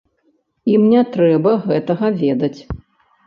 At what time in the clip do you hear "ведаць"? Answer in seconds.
2.23-2.59